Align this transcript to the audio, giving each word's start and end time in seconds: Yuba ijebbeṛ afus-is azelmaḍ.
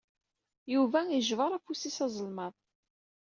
Yuba 0.73 0.99
ijebbeṛ 1.17 1.51
afus-is 1.57 1.97
azelmaḍ. 2.05 2.53